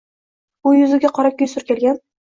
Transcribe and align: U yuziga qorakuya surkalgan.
U 0.69 0.73
yuziga 0.79 1.15
qorakuya 1.21 1.55
surkalgan. 1.57 2.07